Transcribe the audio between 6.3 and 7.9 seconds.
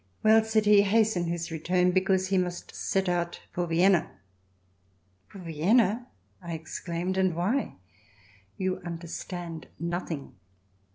I exclaimed. "And why?"